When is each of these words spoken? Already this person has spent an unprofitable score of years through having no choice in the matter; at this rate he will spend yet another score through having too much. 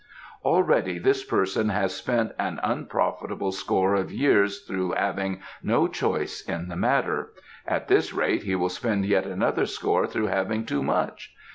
Already 0.43 0.97
this 0.97 1.23
person 1.23 1.69
has 1.69 1.93
spent 1.93 2.31
an 2.39 2.59
unprofitable 2.63 3.51
score 3.51 3.93
of 3.93 4.11
years 4.11 4.61
through 4.61 4.93
having 4.93 5.41
no 5.61 5.87
choice 5.87 6.41
in 6.41 6.69
the 6.69 6.75
matter; 6.75 7.33
at 7.67 7.87
this 7.87 8.11
rate 8.11 8.41
he 8.41 8.55
will 8.55 8.69
spend 8.69 9.05
yet 9.05 9.27
another 9.27 9.67
score 9.67 10.07
through 10.07 10.25
having 10.25 10.65
too 10.65 10.81
much. 10.81 11.35